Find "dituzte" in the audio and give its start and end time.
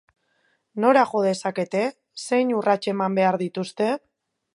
3.43-3.91